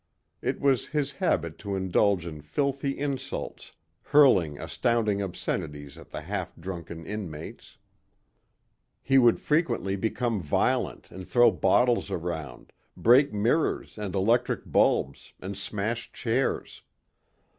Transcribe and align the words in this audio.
It 0.41 0.59
was 0.59 0.87
his 0.87 1.11
habit 1.11 1.59
to 1.59 1.75
indulge 1.75 2.25
in 2.25 2.41
filthy 2.41 2.97
insults, 2.97 3.73
hurling 4.01 4.57
astounding 4.59 5.21
obscenities 5.21 5.95
at 5.95 6.09
the 6.09 6.21
half 6.21 6.55
drunken 6.55 7.05
inmates. 7.05 7.77
He 9.03 9.19
would 9.19 9.39
frequently 9.39 9.95
become 9.95 10.41
violent 10.41 11.11
and 11.11 11.27
throw 11.27 11.51
bottles 11.51 12.09
around, 12.09 12.73
break 12.97 13.31
mirrors 13.31 13.95
and 13.99 14.15
electric 14.15 14.65
bulbs 14.65 15.33
and 15.39 15.55
smash 15.55 16.11
chairs. 16.11 16.81